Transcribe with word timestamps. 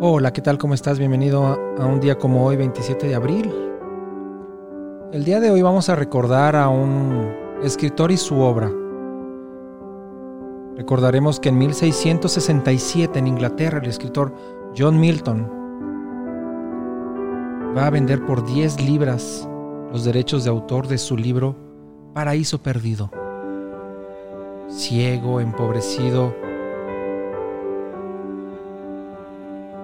Hola, 0.00 0.32
¿qué 0.32 0.42
tal? 0.42 0.58
¿Cómo 0.58 0.74
estás? 0.74 0.98
Bienvenido 0.98 1.46
a, 1.46 1.86
un 1.86 2.00
día 2.00 2.18
como 2.18 2.44
hoy, 2.44 2.56
27 2.56 3.06
de 3.06 3.14
abril. 3.14 3.54
El 5.12 5.24
día 5.24 5.38
de 5.38 5.52
hoy 5.52 5.62
vamos 5.62 5.88
a 5.88 5.94
recordar 5.94 6.56
a 6.56 6.68
un 6.68 7.32
escritor 7.62 8.10
y 8.10 8.16
su 8.16 8.40
obra. 8.40 8.72
Recordaremos 10.76 11.38
que 11.38 11.50
en 11.50 11.58
1667 11.58 13.20
en 13.20 13.28
Inglaterra 13.28 13.78
el 13.78 13.88
escritor 13.88 14.34
John 14.76 14.98
Milton 14.98 15.48
va 17.76 17.86
a 17.86 17.90
vender 17.90 18.26
por 18.26 18.44
10 18.44 18.80
libras 18.82 19.48
los 19.92 20.04
derechos 20.04 20.42
de 20.42 20.50
autor 20.50 20.88
de 20.88 20.98
su 20.98 21.16
libro 21.16 21.54
Paraíso 22.14 22.60
Perdido. 22.60 23.12
Ciego, 24.68 25.38
empobrecido, 25.38 26.34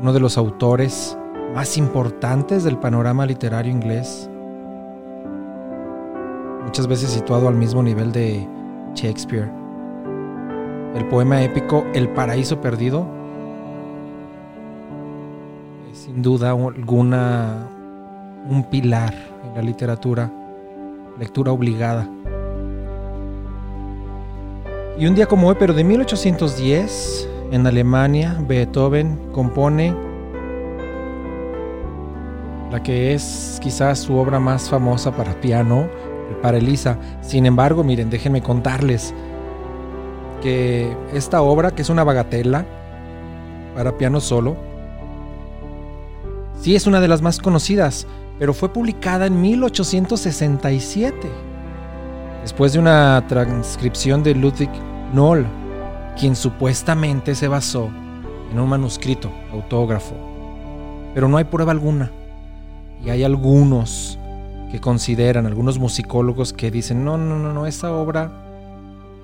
uno 0.00 0.12
de 0.12 0.20
los 0.20 0.36
autores 0.36 1.16
más 1.54 1.78
importantes 1.78 2.64
del 2.64 2.78
panorama 2.78 3.24
literario 3.24 3.72
inglés, 3.72 4.28
muchas 6.64 6.86
veces 6.86 7.10
situado 7.10 7.48
al 7.48 7.54
mismo 7.54 7.82
nivel 7.82 8.12
de 8.12 8.46
Shakespeare. 8.94 9.50
El 10.94 11.06
poema 11.08 11.42
épico 11.42 11.84
El 11.94 12.08
Paraíso 12.10 12.60
Perdido 12.60 13.06
es 15.90 15.98
sin 15.98 16.22
duda 16.22 16.50
alguna 16.50 17.68
un 18.48 18.64
pilar 18.64 19.14
en 19.44 19.54
la 19.54 19.62
literatura, 19.62 20.30
lectura 21.18 21.52
obligada. 21.52 22.08
Y 24.98 25.06
un 25.06 25.14
día 25.14 25.26
como 25.26 25.48
hoy, 25.48 25.56
pero 25.58 25.74
de 25.74 25.84
1810, 25.84 27.28
en 27.50 27.66
Alemania, 27.66 28.36
Beethoven 28.46 29.30
compone 29.32 29.94
la 32.70 32.82
que 32.82 33.14
es 33.14 33.58
quizás 33.62 34.00
su 34.00 34.16
obra 34.16 34.40
más 34.40 34.68
famosa 34.68 35.12
para 35.12 35.40
piano, 35.40 35.88
el 36.28 36.36
Paralisa. 36.36 36.98
Sin 37.20 37.46
embargo, 37.46 37.84
miren, 37.84 38.10
déjenme 38.10 38.42
contarles 38.42 39.14
que 40.42 40.94
esta 41.12 41.42
obra, 41.42 41.70
que 41.70 41.82
es 41.82 41.90
una 41.90 42.04
bagatela 42.04 42.66
para 43.74 43.96
piano 43.96 44.20
solo, 44.20 44.56
sí 46.60 46.74
es 46.74 46.86
una 46.86 47.00
de 47.00 47.08
las 47.08 47.22
más 47.22 47.38
conocidas, 47.38 48.06
pero 48.38 48.52
fue 48.52 48.72
publicada 48.72 49.26
en 49.26 49.40
1867, 49.40 51.16
después 52.42 52.72
de 52.72 52.78
una 52.80 53.24
transcripción 53.28 54.22
de 54.22 54.34
Ludwig 54.34 54.70
Noll, 55.14 55.46
quien 56.18 56.34
supuestamente 56.36 57.34
se 57.34 57.48
basó 57.48 57.90
en 58.50 58.58
un 58.58 58.68
manuscrito 58.68 59.30
autógrafo, 59.52 60.14
pero 61.14 61.28
no 61.28 61.36
hay 61.36 61.44
prueba 61.44 61.72
alguna. 61.72 62.10
Y 63.04 63.10
hay 63.10 63.24
algunos 63.24 64.18
que 64.70 64.80
consideran, 64.80 65.46
algunos 65.46 65.78
musicólogos 65.78 66.52
que 66.52 66.70
dicen, 66.70 67.04
no, 67.04 67.18
no, 67.18 67.38
no, 67.38 67.52
no, 67.52 67.66
esta 67.66 67.92
obra 67.92 68.32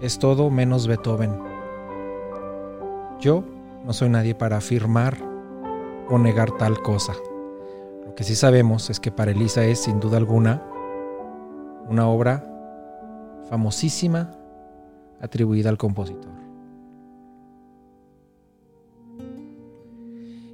es 0.01 0.19
todo 0.19 0.51
menos 0.51 0.87
Beethoven. 0.87 1.33
Yo 3.21 3.45
no 3.85 3.93
soy 3.93 4.09
nadie 4.09 4.35
para 4.35 4.59
afirmar 4.59 5.17
o 6.09 6.19
negar 6.19 6.51
tal 6.59 6.83
cosa. 6.83 7.15
Lo 8.05 8.15
que 8.15 8.25
sí 8.25 8.35
sabemos 8.35 8.91
es 8.91 9.01
que 9.01 9.11
para 9.11 9.31
Elisa 9.31 9.65
es, 9.65 9.81
sin 9.81 10.01
duda 10.01 10.19
alguna, 10.19 10.63
una 11.89 12.07
obra 12.09 12.45
famosísima 13.49 14.31
atribuida 15.21 15.71
al 15.71 15.79
compositor. 15.79 16.42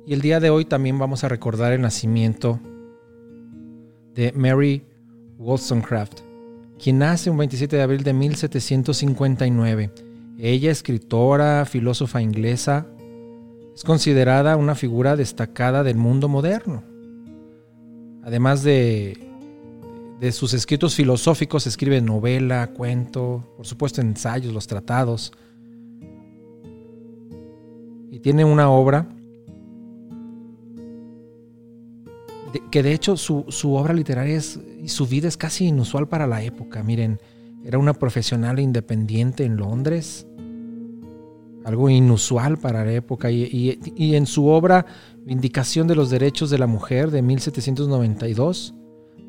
Y 0.08 0.14
el 0.14 0.22
día 0.22 0.40
de 0.40 0.48
hoy 0.48 0.64
también 0.64 0.98
vamos 0.98 1.22
a 1.22 1.28
recordar 1.28 1.74
el 1.74 1.82
nacimiento 1.82 2.58
de 4.14 4.32
Mary 4.32 4.82
Wollstonecraft, 5.36 6.20
quien 6.82 7.00
nace 7.00 7.28
un 7.28 7.36
27 7.36 7.76
de 7.76 7.82
abril 7.82 8.02
de 8.04 8.14
1759. 8.14 9.90
Ella, 10.38 10.70
escritora, 10.70 11.66
filósofa 11.66 12.22
inglesa, 12.22 12.86
es 13.74 13.84
considerada 13.84 14.56
una 14.56 14.74
figura 14.74 15.14
destacada 15.14 15.82
del 15.82 15.98
mundo 15.98 16.26
moderno. 16.30 16.82
Además 18.24 18.62
de, 18.62 19.18
de 20.20 20.32
sus 20.32 20.54
escritos 20.54 20.94
filosóficos, 20.94 21.66
escribe 21.66 22.00
novela, 22.00 22.68
cuento, 22.68 23.44
por 23.58 23.66
supuesto 23.66 24.00
ensayos, 24.00 24.54
los 24.54 24.66
tratados. 24.66 25.34
Y 28.10 28.20
tiene 28.20 28.46
una 28.46 28.70
obra 28.70 29.06
que 32.70 32.82
de 32.82 32.92
hecho 32.92 33.16
su, 33.16 33.44
su, 33.48 33.74
obra 33.74 33.94
literaria 33.94 34.40
y 34.82 34.88
su 34.88 35.06
vida 35.06 35.28
es 35.28 35.36
casi 35.36 35.66
inusual 35.66 36.08
para 36.08 36.26
la 36.26 36.42
época. 36.42 36.82
Miren, 36.82 37.20
era 37.64 37.78
una 37.78 37.94
profesional 37.94 38.60
independiente 38.60 39.44
en 39.44 39.56
Londres, 39.56 40.26
algo 41.64 41.90
inusual 41.90 42.58
para 42.58 42.84
la 42.84 42.92
época, 42.92 43.30
y, 43.30 43.42
y, 43.44 43.78
y 43.96 44.14
en 44.14 44.26
su 44.26 44.46
obra 44.46 44.86
Vindicación 45.24 45.86
de 45.86 45.94
los 45.94 46.10
Derechos 46.10 46.50
de 46.50 46.58
la 46.58 46.66
Mujer 46.66 47.10
de 47.10 47.22
1792, 47.22 48.74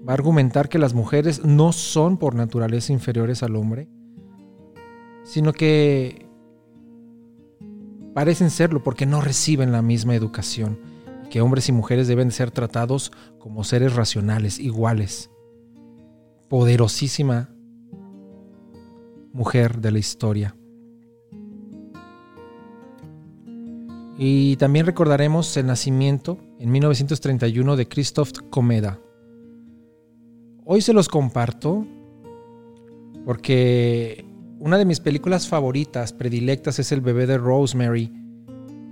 va 0.08 0.14
a 0.14 0.16
argumentar 0.16 0.70
que 0.70 0.80
las 0.80 0.94
mujeres 0.94 1.44
no 1.44 1.74
son 1.74 2.18
por 2.18 2.36
naturaleza 2.36 2.94
inferiores 2.94 3.44
al 3.44 3.56
hombre, 3.56 3.90
sino 5.24 5.52
que 5.54 6.26
parecen 8.14 8.50
serlo 8.50 8.84
porque 8.84 9.06
no 9.06 9.22
reciben 9.22 9.72
la 9.72 9.82
misma 9.82 10.16
educación 10.16 10.80
que 11.30 11.42
hombres 11.42 11.70
y 11.70 11.72
mujeres 11.72 12.08
deben 12.08 12.32
ser 12.32 12.52
tratados 12.52 13.12
como 13.38 13.64
seres 13.64 13.96
racionales, 13.96 14.60
iguales. 14.60 15.30
Poderosísima 16.50 17.50
mujer 19.32 19.80
de 19.80 19.92
la 19.92 20.00
historia. 20.00 20.56
Y 24.18 24.58
también 24.58 24.86
recordaremos 24.86 25.56
el 25.56 25.68
nacimiento 25.68 26.38
en 26.60 26.72
1931 26.72 27.76
de 27.78 27.88
Christoph 27.88 28.32
Komeda. 28.50 29.00
Hoy 30.66 30.82
se 30.82 30.92
los 30.92 31.08
comparto 31.08 31.88
porque 33.24 34.26
una 34.60 34.78
de 34.78 34.86
mis 34.86 35.00
películas 35.00 35.48
favoritas, 35.48 36.12
predilectas, 36.12 36.80
es 36.80 36.92
El 36.92 37.00
bebé 37.00 37.28
de 37.28 37.38
Rosemary 37.38 38.12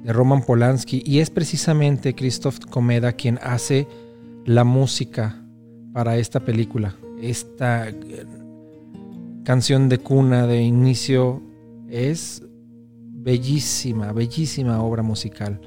de 0.03 0.13
Roman 0.13 0.44
Polanski 0.44 1.02
y 1.06 1.19
es 1.19 1.30
precisamente 1.30 2.16
Christoph 2.16 2.59
Komeda 2.69 3.13
quien 3.13 3.40
hace 3.41 3.88
la 4.46 4.63
música 4.63 5.41
para 5.94 6.18
esta 6.18 6.40
película. 6.40 6.96
Esta 7.22 7.90
eh, 7.90 7.94
canción 9.44 9.90
de 9.90 9.97
cuna 9.97 10.47
de 10.47 10.62
inicio 10.62 11.41
es 11.90 12.44
bellísima, 13.28 14.13
bellísima 14.13 14.81
obra 14.81 15.03
musical. 15.03 15.59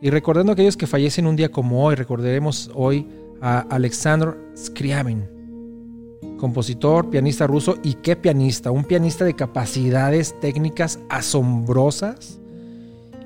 Y 0.00 0.10
recordando 0.10 0.52
a 0.52 0.54
aquellos 0.54 0.76
que 0.76 0.86
fallecen 0.86 1.26
un 1.26 1.34
día 1.34 1.50
como 1.50 1.84
hoy, 1.84 1.96
recordaremos 1.96 2.70
hoy 2.74 3.06
a 3.40 3.60
Alexander 3.60 4.36
Scriabin, 4.56 5.24
compositor, 6.38 7.10
pianista 7.10 7.46
ruso 7.48 7.76
y 7.82 7.94
qué 7.94 8.14
pianista, 8.14 8.70
un 8.70 8.84
pianista 8.84 9.24
de 9.24 9.34
capacidades 9.34 10.38
técnicas 10.40 11.00
asombrosas 11.08 12.38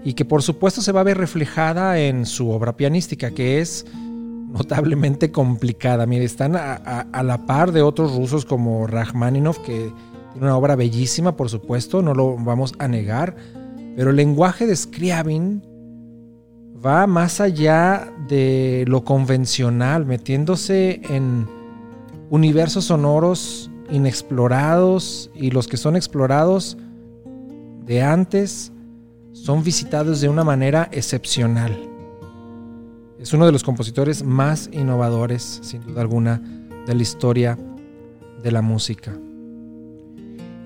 y 0.05 0.15
que 0.15 0.25
por 0.25 0.43
supuesto 0.43 0.81
se 0.81 0.93
va 0.93 1.01
a 1.01 1.05
ver 1.05 1.19
reflejada 1.19 1.99
en 1.99 2.27
su 2.27 2.51
obra 2.51 2.77
pianística, 2.77 3.31
que 3.31 3.61
es 3.61 3.87
notablemente 4.53 5.31
complicada. 5.31 6.07
Mire, 6.07 6.25
están 6.25 6.57
a, 6.57 6.75
a, 6.75 7.23
la 7.23 7.47
par 7.47 7.73
de 7.73 7.83
otros 7.83 8.15
rusos 8.17 8.45
como 8.45 8.87
Rachmaninoff, 8.87 9.59
que 9.59 9.93
tiene 10.33 10.47
una 10.47 10.57
obra 10.57 10.77
bellísima, 10.77 11.37
por 11.37 11.49
supuesto, 11.49 12.03
no 12.03 12.15
lo 12.15 12.37
vamos 12.37 12.75
a 12.79 12.89
negar, 12.89 13.37
pero 13.97 14.11
el 14.11 14.17
lenguaje 14.17 14.67
de 14.67 14.77
Scriabin 14.77 15.63
va 16.85 17.07
más 17.07 17.41
allá 17.41 18.13
de 18.29 18.85
lo 18.89 19.05
convencional, 19.05 20.05
metiéndose 20.05 21.01
en 21.09 21.47
universos 22.31 22.87
sonoros 22.87 23.71
inexplorados 23.91 25.31
y 25.35 25.51
los 25.51 25.69
que 25.69 25.77
son 25.77 25.97
explorados 25.97 26.79
de 27.85 28.03
antes 28.03 28.73
son 29.33 29.65
visitados 29.65 30.21
de 30.21 30.29
una 30.29 30.45
manera 30.45 30.89
excepcional. 30.93 31.77
Es 33.19 33.33
uno 33.33 33.47
de 33.47 33.53
los 33.53 33.63
compositores 33.63 34.23
más 34.23 34.69
innovadores, 34.73 35.61
sin 35.63 35.83
duda 35.83 36.03
alguna, 36.03 36.43
de 36.87 36.95
la 36.95 37.03
historia 37.03 37.59
de 38.43 38.53
la 38.53 38.63
música. 38.63 39.17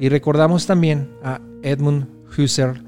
Y 0.01 0.09
recordamos 0.09 0.67
también 0.67 1.11
a 1.23 1.41
Edmund 1.63 2.07
Husserl, 2.37 2.83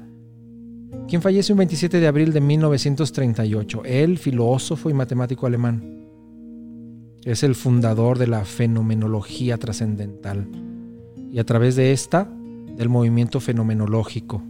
quien 1.07 1.21
falleció 1.21 1.53
un 1.53 1.59
27 1.59 1.99
de 1.99 2.07
abril 2.07 2.33
de 2.33 2.41
1938. 2.41 3.83
Él, 3.85 4.17
filósofo 4.17 4.89
y 4.89 4.93
matemático 4.93 5.47
alemán, 5.47 6.07
es 7.23 7.43
el 7.43 7.55
fundador 7.55 8.17
de 8.17 8.27
la 8.27 8.45
fenomenología 8.45 9.57
trascendental 9.57 10.47
y 11.31 11.39
a 11.39 11.43
través 11.45 11.75
de 11.75 11.91
esta, 11.91 12.31
del 12.75 12.89
movimiento 12.89 13.39
fenomenológico 13.39 14.41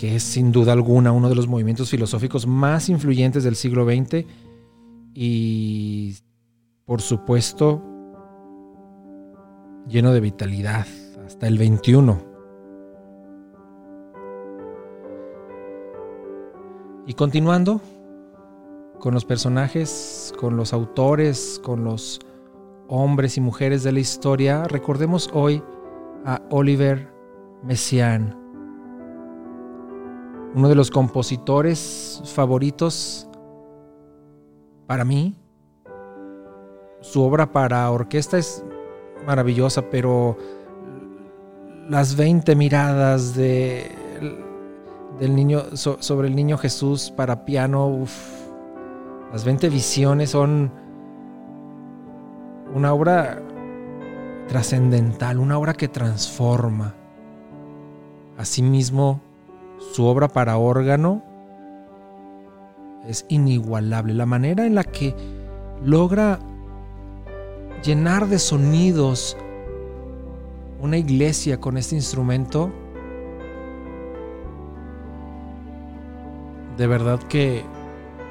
que 0.00 0.16
es 0.16 0.22
sin 0.22 0.50
duda 0.50 0.72
alguna 0.72 1.12
uno 1.12 1.28
de 1.28 1.34
los 1.34 1.46
movimientos 1.46 1.90
filosóficos 1.90 2.46
más 2.46 2.88
influyentes 2.88 3.44
del 3.44 3.54
siglo 3.54 3.84
XX 3.84 4.24
y 5.12 6.16
por 6.86 7.02
supuesto 7.02 7.82
lleno 9.86 10.14
de 10.14 10.20
vitalidad 10.20 10.86
hasta 11.26 11.48
el 11.48 11.58
21. 11.58 12.18
Y 17.06 17.12
continuando 17.12 17.82
con 19.00 19.12
los 19.12 19.26
personajes, 19.26 20.32
con 20.40 20.56
los 20.56 20.72
autores, 20.72 21.60
con 21.62 21.84
los 21.84 22.20
hombres 22.88 23.36
y 23.36 23.42
mujeres 23.42 23.82
de 23.82 23.92
la 23.92 24.00
historia, 24.00 24.64
recordemos 24.64 25.28
hoy 25.34 25.62
a 26.24 26.40
Oliver 26.48 27.12
Messiaen, 27.62 28.39
uno 30.54 30.68
de 30.68 30.74
los 30.74 30.90
compositores 30.90 32.22
favoritos 32.24 33.28
para 34.86 35.04
mí. 35.04 35.36
Su 37.00 37.22
obra 37.22 37.50
para 37.52 37.90
orquesta 37.90 38.38
es 38.38 38.64
maravillosa, 39.26 39.82
pero 39.90 40.36
las 41.88 42.16
20 42.16 42.54
miradas 42.56 43.34
de, 43.34 43.90
del 45.18 45.34
niño, 45.34 45.76
sobre 45.76 46.28
el 46.28 46.36
niño 46.36 46.58
Jesús 46.58 47.12
para 47.16 47.44
piano, 47.44 48.04
las 49.32 49.44
20 49.44 49.68
visiones 49.68 50.30
son 50.30 50.72
una 52.74 52.92
obra 52.92 53.40
trascendental, 54.48 55.38
una 55.38 55.58
obra 55.58 55.74
que 55.74 55.88
transforma. 55.88 56.94
Asimismo, 58.36 59.20
su 59.80 60.04
obra 60.04 60.28
para 60.28 60.58
órgano 60.58 61.22
es 63.08 63.24
inigualable. 63.28 64.14
La 64.14 64.26
manera 64.26 64.66
en 64.66 64.74
la 64.74 64.84
que 64.84 65.14
logra 65.82 66.38
llenar 67.82 68.28
de 68.28 68.38
sonidos 68.38 69.36
una 70.80 70.98
iglesia 70.98 71.58
con 71.58 71.76
este 71.76 71.96
instrumento, 71.96 72.70
de 76.76 76.86
verdad 76.86 77.18
que 77.24 77.64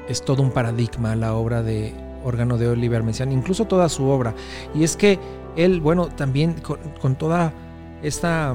es 0.08 0.24
todo 0.24 0.42
un 0.42 0.50
paradigma 0.50 1.14
la 1.14 1.34
obra 1.34 1.62
de 1.62 1.94
órgano 2.24 2.58
de 2.58 2.68
Oliver 2.68 3.02
Messiaen, 3.02 3.32
incluso 3.32 3.66
toda 3.66 3.88
su 3.88 4.06
obra. 4.06 4.34
Y 4.74 4.84
es 4.84 4.96
que 4.96 5.18
él, 5.56 5.80
bueno, 5.80 6.08
también 6.08 6.54
con, 6.54 6.78
con 7.00 7.16
toda 7.16 7.52
esta 8.02 8.54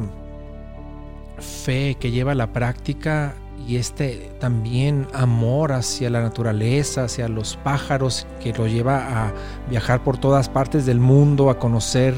fe 1.40 1.96
que 2.00 2.12
lleva 2.12 2.34
a 2.34 2.36
la 2.36 2.54
práctica 2.54 3.36
y 3.68 3.78
este 3.78 4.32
también 4.40 5.08
amor 5.14 5.72
hacia 5.72 6.10
la 6.10 6.22
naturaleza, 6.22 7.06
hacia 7.06 7.28
los 7.28 7.58
pájaros, 7.58 8.28
que 8.42 8.54
lo 8.54 8.68
lleva 8.68 9.28
a 9.28 9.34
viajar 9.70 10.04
por 10.04 10.18
todas 10.18 10.50
partes 10.50 10.86
del 10.86 11.00
mundo, 11.00 11.50
a 11.50 11.58
conocer 11.58 12.14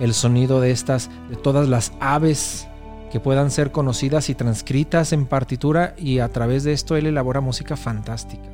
el 0.00 0.14
sonido 0.14 0.60
de 0.60 0.70
estas, 0.70 1.10
de 1.28 1.36
todas 1.36 1.68
las 1.68 1.92
aves 2.00 2.66
que 3.12 3.20
puedan 3.20 3.50
ser 3.50 3.72
conocidas 3.72 4.28
y 4.28 4.34
transcritas 4.34 5.12
en 5.12 5.26
partitura 5.26 5.94
y 5.96 6.18
a 6.18 6.28
través 6.28 6.64
de 6.64 6.72
esto 6.72 6.96
él 6.96 7.06
elabora 7.06 7.40
música 7.40 7.76
fantástica. 7.76 8.48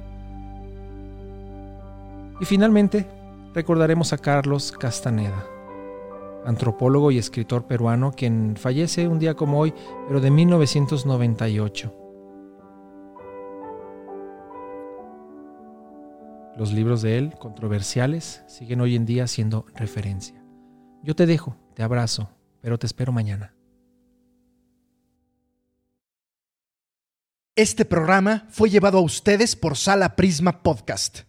Y 2.40 2.44
finalmente 2.44 3.06
recordaremos 3.54 4.12
a 4.12 4.18
Carlos 4.18 4.72
Castaneda 4.72 5.53
antropólogo 6.44 7.10
y 7.10 7.18
escritor 7.18 7.66
peruano, 7.66 8.12
quien 8.12 8.56
fallece 8.56 9.08
un 9.08 9.18
día 9.18 9.34
como 9.34 9.60
hoy, 9.60 9.74
pero 10.06 10.20
de 10.20 10.30
1998. 10.30 11.92
Los 16.56 16.72
libros 16.72 17.02
de 17.02 17.18
él, 17.18 17.34
controversiales, 17.38 18.44
siguen 18.46 18.80
hoy 18.80 18.94
en 18.94 19.06
día 19.06 19.26
siendo 19.26 19.66
referencia. 19.74 20.40
Yo 21.02 21.16
te 21.16 21.26
dejo, 21.26 21.56
te 21.74 21.82
abrazo, 21.82 22.30
pero 22.60 22.78
te 22.78 22.86
espero 22.86 23.12
mañana. 23.12 23.54
Este 27.56 27.84
programa 27.84 28.46
fue 28.50 28.70
llevado 28.70 28.98
a 28.98 29.02
ustedes 29.02 29.54
por 29.54 29.76
Sala 29.76 30.16
Prisma 30.16 30.62
Podcast. 30.62 31.20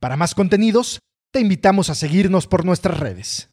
Para 0.00 0.16
más 0.16 0.34
contenidos, 0.34 1.00
te 1.30 1.40
invitamos 1.40 1.90
a 1.90 1.94
seguirnos 1.94 2.46
por 2.46 2.64
nuestras 2.64 2.98
redes. 3.00 3.50